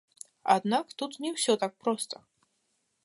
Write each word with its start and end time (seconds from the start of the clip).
Аднак, 0.53 0.95
тут 1.01 1.19
не 1.25 1.29
ўсё 1.35 1.57
так 1.65 1.77
проста. 1.85 2.15